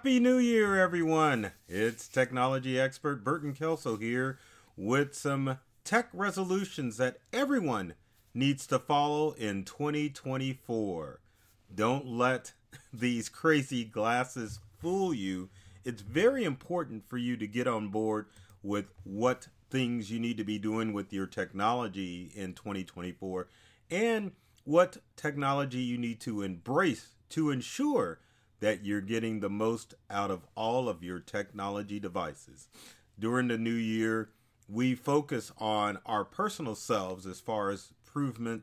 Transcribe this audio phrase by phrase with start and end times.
[0.00, 1.52] Happy New Year, everyone!
[1.68, 4.38] It's technology expert Burton Kelso here
[4.74, 7.92] with some tech resolutions that everyone
[8.32, 11.20] needs to follow in 2024.
[11.74, 12.54] Don't let
[12.94, 15.50] these crazy glasses fool you.
[15.84, 18.24] It's very important for you to get on board
[18.62, 23.48] with what things you need to be doing with your technology in 2024
[23.90, 24.32] and
[24.64, 28.18] what technology you need to embrace to ensure
[28.60, 32.68] that you're getting the most out of all of your technology devices.
[33.18, 34.30] During the new year,
[34.68, 38.62] we focus on our personal selves as far as improvement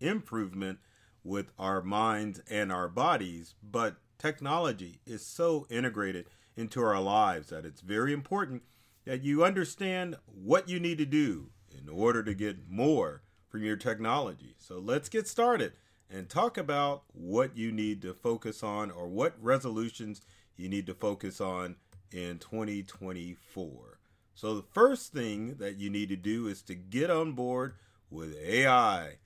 [0.00, 0.78] improvement
[1.24, 6.26] with our minds and our bodies, but technology is so integrated
[6.56, 8.62] into our lives that it's very important
[9.04, 13.76] that you understand what you need to do in order to get more from your
[13.76, 14.54] technology.
[14.58, 15.72] So let's get started
[16.10, 20.22] and talk about what you need to focus on or what resolutions
[20.56, 21.76] you need to focus on
[22.10, 23.98] in 2024.
[24.34, 27.74] So, the first thing that you need to do is to get on board
[28.10, 29.16] with AI.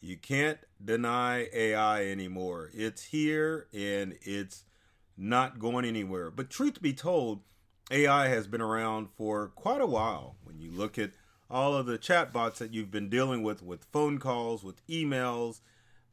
[0.00, 2.70] You can't deny AI anymore.
[2.72, 4.64] It's here and it's
[5.16, 6.30] not going anywhere.
[6.30, 7.40] But, truth be told,
[7.90, 10.36] AI has been around for quite a while.
[10.42, 11.10] When you look at
[11.50, 15.60] all of the chatbots that you've been dealing with, with phone calls, with emails,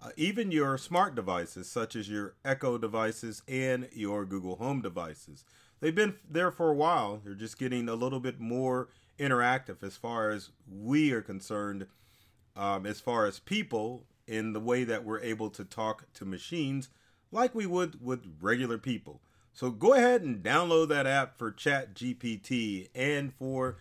[0.02, 5.44] uh, even your smart devices, such as your Echo devices and your Google Home devices.
[5.80, 7.22] They've been there for a while.
[7.23, 8.89] They're just getting a little bit more
[9.20, 11.88] interactive as far as we are concerned,
[12.55, 16.89] um, as far as people, in the way that we're able to talk to machines
[17.31, 19.22] like we would with regular people.
[19.53, 23.77] So go ahead and download that app for Chat GPT and for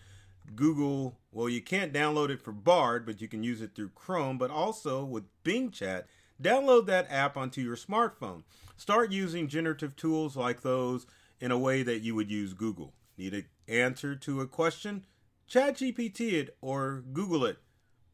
[0.55, 4.37] Google, well, you can't download it for Bard, but you can use it through Chrome,
[4.37, 6.07] but also with Bing Chat,
[6.41, 8.43] download that app onto your smartphone.
[8.77, 11.05] Start using generative tools like those
[11.39, 12.93] in a way that you would use Google.
[13.17, 15.05] Need an answer to a question?
[15.47, 17.57] Chat GPT it or Google it,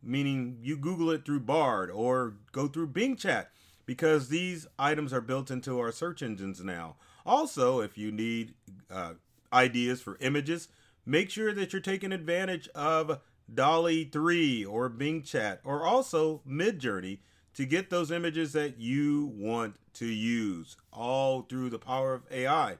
[0.01, 3.51] meaning you Google it through Bard or go through Bing Chat
[3.85, 6.95] because these items are built into our search engines now.
[7.25, 8.53] Also, if you need
[8.89, 9.13] uh,
[9.53, 10.67] ideas for images,
[11.05, 13.19] make sure that you're taking advantage of
[13.53, 17.19] DALL-E 3 or Bing Chat or also Midjourney
[17.53, 22.77] to get those images that you want to use all through the power of AI.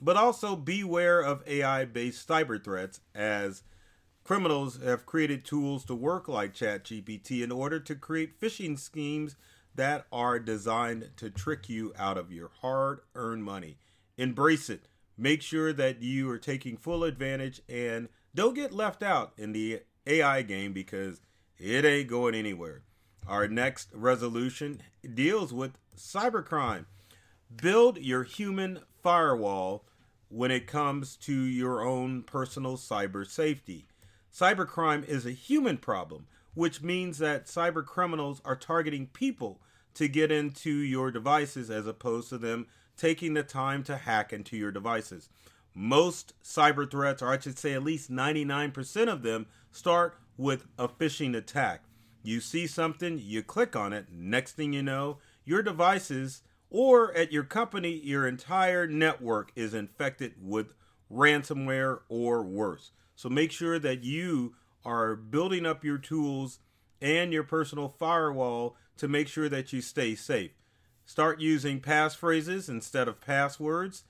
[0.00, 3.62] But also beware of AI based cyber threats as
[4.22, 9.36] criminals have created tools to work like ChatGPT in order to create phishing schemes
[9.74, 13.78] that are designed to trick you out of your hard earned money.
[14.16, 14.82] Embrace it
[15.18, 19.80] make sure that you are taking full advantage and don't get left out in the
[20.06, 21.20] AI game because
[21.58, 22.82] it ain't going anywhere.
[23.26, 24.80] Our next resolution
[25.14, 26.86] deals with cybercrime.
[27.54, 29.84] Build your human firewall
[30.28, 33.88] when it comes to your own personal cyber safety.
[34.32, 39.60] Cybercrime is a human problem, which means that cyber criminals are targeting people
[39.98, 44.56] to get into your devices as opposed to them taking the time to hack into
[44.56, 45.28] your devices.
[45.74, 50.86] Most cyber threats, or I should say at least 99% of them, start with a
[50.86, 51.82] phishing attack.
[52.22, 57.32] You see something, you click on it, next thing you know, your devices or at
[57.32, 60.74] your company, your entire network is infected with
[61.12, 62.92] ransomware or worse.
[63.16, 64.54] So make sure that you
[64.84, 66.60] are building up your tools
[67.00, 70.52] and your personal firewall to make sure that you stay safe.
[71.04, 74.04] Start using passphrases instead of passwords.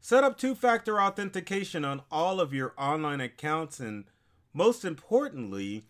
[0.00, 3.78] Set up two factor authentication on all of your online accounts.
[3.78, 4.04] And
[4.52, 5.84] most importantly,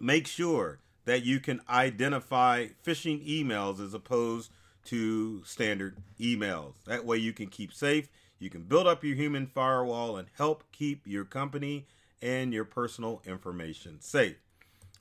[0.00, 4.50] make sure that you can identify phishing emails as opposed
[4.84, 6.74] to standard emails.
[6.86, 10.64] That way, you can keep safe, you can build up your human firewall, and help
[10.72, 11.86] keep your company
[12.20, 14.36] and your personal information safe.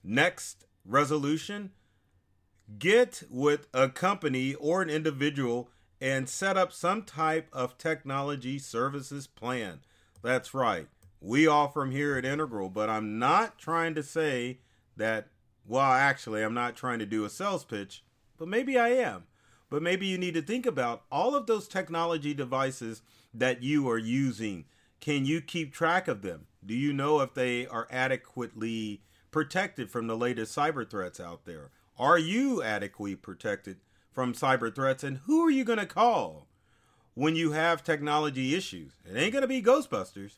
[0.04, 1.72] Next resolution
[2.80, 5.70] get with a company or an individual
[6.00, 9.82] and set up some type of technology services plan.
[10.24, 10.88] That's right.
[11.20, 14.60] We offer them here at Integral, but I'm not trying to say
[14.98, 15.28] that,
[15.68, 18.04] well, actually, I'm not trying to do a sales pitch,
[18.38, 19.26] but maybe I am.
[19.70, 23.98] But maybe you need to think about all of those technology devices that you are
[23.98, 24.66] using.
[25.00, 26.48] Can you keep track of them?
[26.66, 29.02] Do you know if they are adequately
[29.32, 31.72] protected from the latest cyber threats out there?
[31.98, 33.78] Are you adequately protected
[34.12, 35.04] from cyber threats?
[35.04, 36.48] And who are you going to call
[37.14, 38.94] when you have technology issues?
[39.06, 40.38] It ain't going to be Ghostbusters,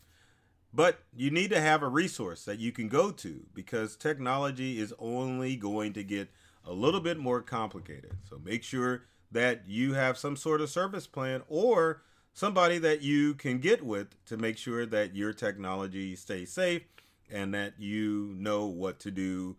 [0.74, 4.94] but you need to have a resource that you can go to because technology is
[5.00, 6.30] only going to get
[6.66, 8.14] a little bit more complicated.
[8.30, 12.04] So make sure that you have some sort of service plan or
[12.34, 16.84] somebody that you can get with to make sure that your technology stays safe
[17.32, 19.58] and that you know what to do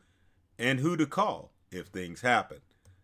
[0.58, 2.58] and who to call if things happen.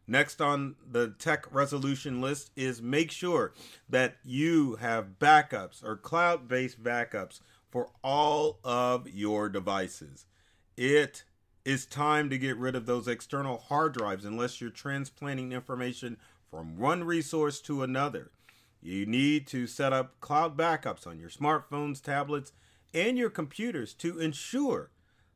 [0.07, 3.53] Next on the tech resolution list is make sure
[3.89, 7.41] that you have backups or cloud based backups
[7.71, 10.27] for all of your devices.
[10.77, 11.25] It
[11.65, 16.17] is time to get rid of those external hard drives unless you're transplanting information
[16.51, 18.33] from one resource to another.
[18.83, 22.53] You need to set up cloud backups on your smartphones, tablets,
[22.93, 24.91] and your computers to ensure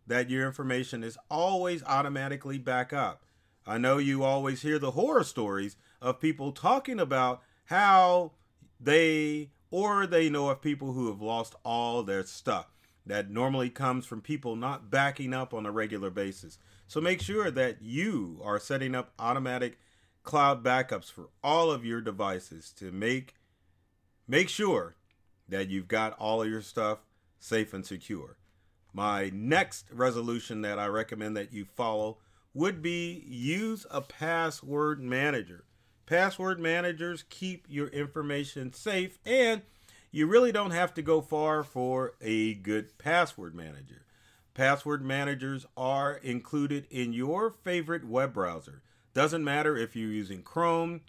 [0.07, 3.25] that your information is always automatically back up.
[3.67, 8.33] I know you always hear the horror stories of people talking about how
[8.79, 12.67] they or they know of people who have lost all their stuff.
[13.07, 16.59] That normally comes from people not backing up on a regular basis.
[16.87, 19.79] So make sure that you are setting up automatic
[20.23, 23.35] cloud backups for all of your devices to make
[24.27, 24.97] make sure
[25.49, 27.01] that you've got all of your stuff
[27.45, 28.39] safe and secure.
[28.93, 32.19] My next resolution that I recommend that you follow
[32.55, 35.65] would be use a password manager.
[36.07, 39.63] Password managers keep your information safe and
[40.11, 44.07] you really don't have to go far for a good password manager.
[44.55, 48.83] Password managers are included in your favorite web browser.
[49.13, 51.03] Doesn't matter if you're using Chrome,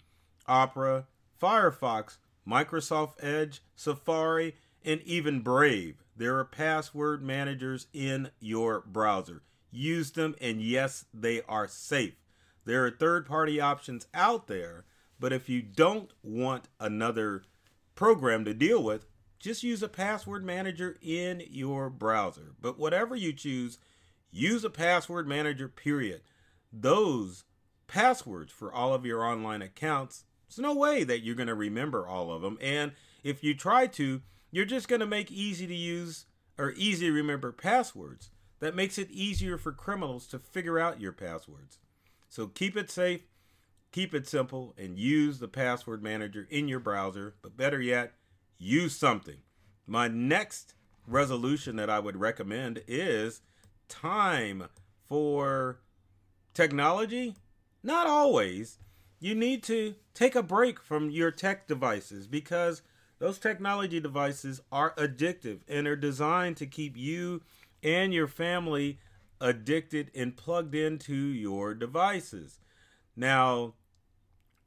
[0.46, 1.06] Opera,
[1.40, 4.56] Firefox, Microsoft Edge, Safari,
[4.86, 6.02] and even Brave.
[6.16, 9.42] There are password managers in your browser.
[9.70, 12.14] Use them, and yes, they are safe.
[12.64, 14.84] There are third party options out there,
[15.20, 17.42] but if you don't want another
[17.94, 19.06] program to deal with,
[19.38, 22.54] just use a password manager in your browser.
[22.60, 23.78] But whatever you choose,
[24.30, 26.22] use a password manager, period.
[26.72, 27.44] Those
[27.86, 32.06] passwords for all of your online accounts, there's no way that you're going to remember
[32.06, 32.58] all of them.
[32.60, 32.92] And
[33.22, 34.22] if you try to,
[34.56, 36.24] you're just going to make easy to use
[36.56, 38.30] or easy to remember passwords.
[38.60, 41.78] That makes it easier for criminals to figure out your passwords.
[42.30, 43.20] So keep it safe,
[43.92, 47.34] keep it simple, and use the password manager in your browser.
[47.42, 48.14] But better yet,
[48.56, 49.36] use something.
[49.86, 50.72] My next
[51.06, 53.42] resolution that I would recommend is
[53.90, 54.68] time
[55.06, 55.80] for
[56.54, 57.36] technology
[57.82, 58.78] not always.
[59.20, 62.80] You need to take a break from your tech devices because
[63.18, 67.42] those technology devices are addictive and are designed to keep you
[67.82, 68.98] and your family
[69.40, 72.58] addicted and plugged into your devices.
[73.14, 73.74] Now,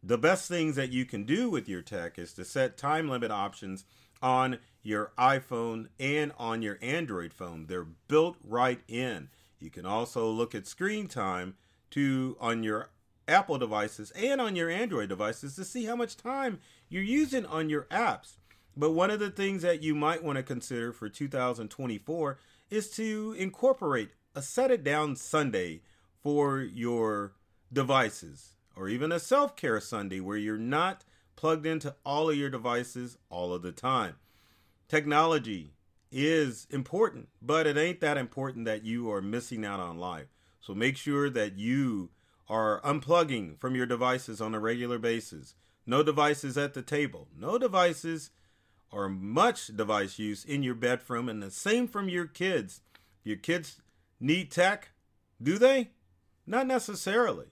[0.01, 3.31] the best things that you can do with your tech is to set time limit
[3.31, 3.85] options
[4.21, 7.67] on your iPhone and on your Android phone.
[7.67, 9.29] They're built right in.
[9.59, 11.55] You can also look at screen time
[11.91, 12.89] to on your
[13.29, 16.59] Apple devices and on your Android devices to see how much time
[16.89, 18.37] you're using on your apps.
[18.75, 22.37] But one of the things that you might want to consider for 2024
[22.69, 25.81] is to incorporate a set it down Sunday
[26.21, 27.33] for your
[27.71, 31.05] devices, or even a self care Sunday where you're not
[31.35, 34.15] plugged into all of your devices all of the time.
[34.87, 35.73] Technology
[36.11, 40.27] is important, but it ain't that important that you are missing out on life.
[40.59, 42.09] So make sure that you
[42.49, 45.55] are unplugging from your devices on a regular basis.
[45.85, 47.27] No devices at the table.
[47.37, 48.31] No devices
[48.91, 52.81] or much device use in your bedroom, and the same from your kids.
[53.23, 53.81] Your kids
[54.19, 54.89] need tech,
[55.41, 55.91] do they?
[56.47, 57.47] Not necessarily.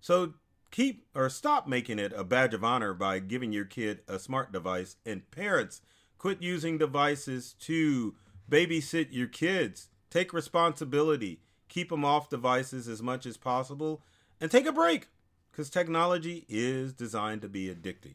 [0.00, 0.34] So
[0.72, 4.52] keep or stop making it a badge of honor by giving your kid a smart
[4.52, 5.80] device, and parents
[6.18, 8.14] quit using devices to
[8.50, 9.88] babysit your kids.
[10.10, 11.40] Take responsibility.
[11.68, 14.02] Keep them off devices as much as possible
[14.40, 15.08] and take a break
[15.50, 18.14] because technology is designed to be addicting.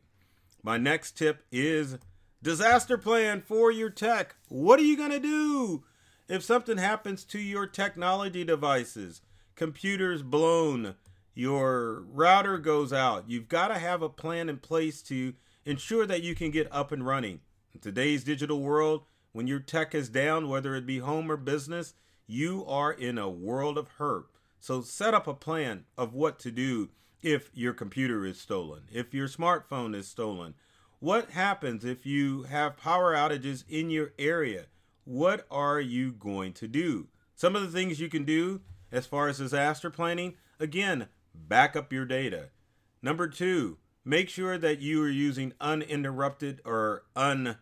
[0.63, 1.97] My next tip is
[2.41, 4.35] disaster plan for your tech.
[4.47, 5.83] What are you going to do
[6.27, 9.21] if something happens to your technology devices?
[9.55, 10.95] Computers blown,
[11.33, 13.29] your router goes out.
[13.29, 15.33] You've got to have a plan in place to
[15.65, 17.41] ensure that you can get up and running.
[17.73, 21.93] In today's digital world, when your tech is down, whether it be home or business,
[22.25, 24.27] you are in a world of hurt.
[24.65, 26.89] So set up a plan of what to do
[27.21, 30.55] if your computer is stolen, if your smartphone is stolen.
[30.97, 34.65] What happens if you have power outages in your area?
[35.03, 37.09] What are you going to do?
[37.35, 41.93] Some of the things you can do as far as disaster planning again, back up
[41.93, 42.49] your data.
[43.03, 47.57] Number two, make sure that you are using uninterrupted or un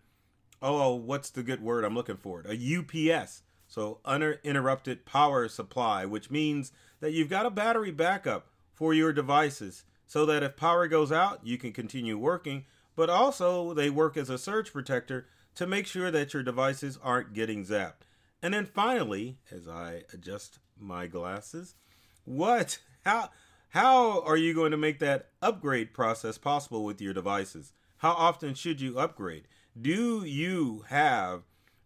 [0.61, 2.45] oh what's the good word I'm looking for?
[2.47, 3.43] A UPS.
[3.73, 6.71] So uninterrupted power supply, which means
[7.03, 11.41] that you've got a battery backup for your devices so that if power goes out,
[11.43, 12.63] you can continue working,
[12.95, 17.33] but also they work as a surge protector to make sure that your devices aren't
[17.33, 18.07] getting zapped.
[18.41, 21.75] And then finally, as I adjust my glasses,
[22.23, 23.31] what how
[23.71, 27.73] how are you going to make that upgrade process possible with your devices?
[27.97, 29.49] How often should you upgrade?
[29.79, 31.41] Do you have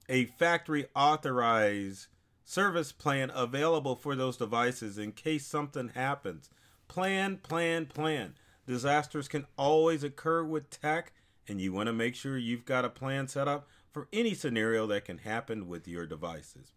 [0.07, 2.05] a factory authorized
[2.47, 6.49] service plan available for those devices in case something happens?
[6.87, 8.35] Plan, plan, plan.
[8.65, 11.11] Disasters can always occur with tech,
[11.47, 14.87] and you want to make sure you've got a plan set up for any scenario
[14.87, 16.71] that can happen with your devices.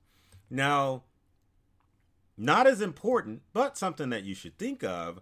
[0.51, 1.05] Now,
[2.37, 5.21] not as important, but something that you should think of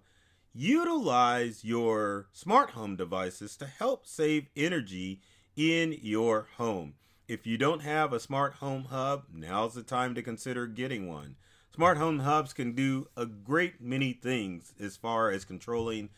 [0.54, 5.20] utilize your smart home devices to help save energy
[5.56, 6.94] in your home.
[7.28, 11.36] If you don't have a smart home hub, now's the time to consider getting one.
[11.74, 16.08] Smart home hubs can do a great many things as far as controlling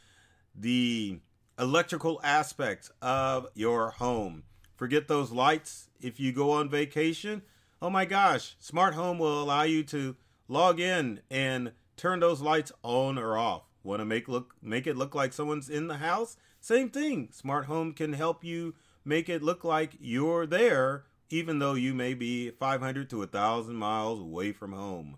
[0.55, 1.19] the
[1.59, 4.45] electrical aspects of your home.
[4.77, 7.43] Forget those lights if you go on vacation.
[7.83, 10.15] Oh my gosh, smart home will allow you to
[10.47, 13.65] log in and turn those lights on or off.
[13.83, 16.37] Want to make look make it look like someone's in the house?
[16.61, 17.31] Same thing.
[17.33, 18.75] Smart home can help you
[19.05, 24.21] make it look like you're there even though you may be 500 to 1000 miles
[24.21, 25.17] away from home.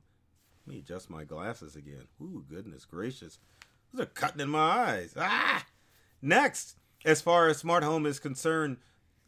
[0.66, 2.06] Let me adjust my glasses again.
[2.20, 3.38] Ooh, goodness gracious.
[3.92, 5.14] Those are cutting in my eyes.
[5.16, 5.66] Ah!
[6.20, 8.76] Next, as far as smart home is concerned,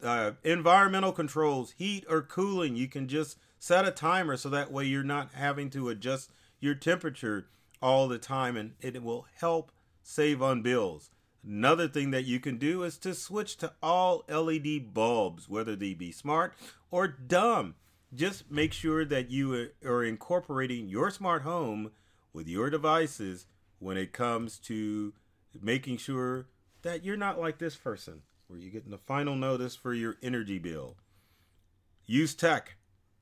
[0.01, 4.85] uh, environmental controls, heat or cooling, you can just set a timer so that way
[4.85, 7.47] you're not having to adjust your temperature
[7.81, 9.71] all the time and it will help
[10.03, 11.09] save on bills.
[11.47, 15.93] Another thing that you can do is to switch to all LED bulbs, whether they
[15.93, 16.53] be smart
[16.89, 17.75] or dumb.
[18.13, 21.91] Just make sure that you are incorporating your smart home
[22.33, 23.45] with your devices
[23.79, 25.13] when it comes to
[25.61, 26.47] making sure
[26.81, 30.57] that you're not like this person where you're getting the final notice for your energy
[30.59, 30.97] bill.
[32.05, 32.75] Use tech.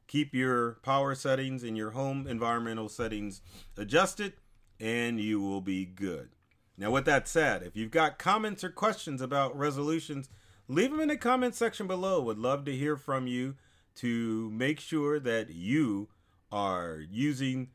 [0.07, 3.41] Keep your power settings and your home environmental settings
[3.77, 4.33] adjusted,
[4.79, 6.29] and you will be good.
[6.77, 10.29] Now, with that said, if you've got comments or questions about resolutions,
[10.67, 12.21] leave them in the comment section below.
[12.21, 13.55] Would love to hear from you
[13.95, 16.09] to make sure that you
[16.51, 17.69] are using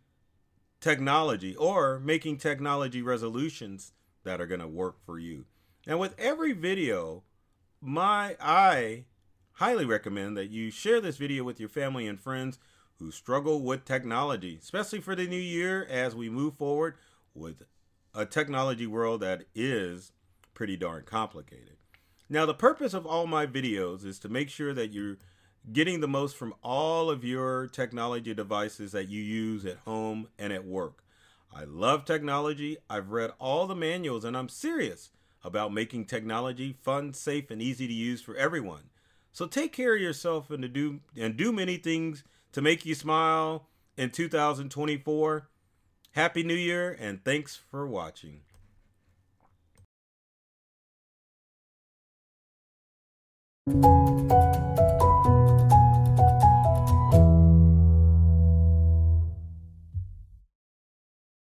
[0.81, 3.93] technology or making technology resolutions
[4.25, 5.45] that are going to work for you.
[5.87, 7.23] And with every video,
[7.81, 9.05] my I
[9.53, 12.59] highly recommend that you share this video with your family and friends
[12.99, 16.97] who struggle with technology, especially for the new year as we move forward
[17.33, 17.63] with
[18.15, 20.13] a technology world that is
[20.55, 21.77] pretty darn complicated.
[22.29, 25.17] Now, the purpose of all my videos is to make sure that you're
[25.73, 30.53] getting the most from all of your technology devices that you use at home and
[30.53, 31.05] at work.
[31.55, 32.77] I love technology.
[32.91, 35.11] I've read all the manuals and I'm serious
[35.43, 38.91] about making technology fun, safe, and easy to use for everyone.
[39.33, 43.69] So take care of yourself and do and do many things to make you smile
[43.97, 45.49] in 2024.
[46.13, 48.41] Happy New Year and thanks for watching.